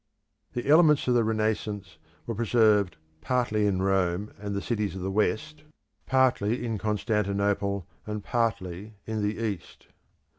[0.53, 5.11] The elements of the Renaissance were preserved partly in Rome and the cities of the
[5.11, 5.63] West,
[6.07, 9.85] partly in Constantinople, and partly in the East.